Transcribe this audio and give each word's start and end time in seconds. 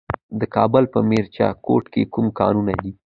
د 0.39 0.41
کابل 0.55 0.83
په 0.93 0.99
میربچه 1.09 1.47
کوټ 1.65 1.83
کې 1.93 2.09
کوم 2.13 2.27
کانونه 2.39 2.73
دي؟ 2.81 2.91